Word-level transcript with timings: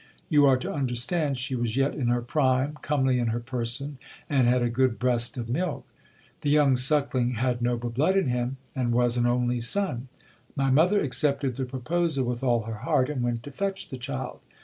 You 0.29 0.47
are 0.47 0.57
to 0.57 0.73
understand 0.73 1.37
she 1.37 1.53
was 1.55 1.77
yet 1.77 1.93
in 1.93 2.07
her 2.07 2.23
prime, 2.23 2.79
comely 2.81 3.19
in 3.19 3.27
her 3.27 3.39
person, 3.39 3.99
and 4.27 4.47
had 4.47 4.63
a 4.63 4.67
good 4.71 4.97
breast 4.97 5.37
of 5.37 5.47
milk. 5.47 5.85
The 6.41 6.49
young 6.49 6.75
suckling 6.75 7.35
had 7.35 7.61
noble 7.61 7.91
blood 7.91 8.17
in 8.17 8.25
him, 8.27 8.57
and 8.75 8.93
was 8.93 9.15
an 9.15 9.27
only 9.27 9.59
son. 9.59 10.07
My 10.55 10.71
mother 10.71 10.99
accepted 11.01 11.55
the 11.55 11.65
proposal 11.65 12.25
with 12.25 12.41
all 12.41 12.63
her 12.63 12.77
heart, 12.77 13.11
and 13.11 13.21
went 13.21 13.43
to 13.43 13.51
fetch 13.51 13.89
the 13.89 13.97
child. 13.97 14.43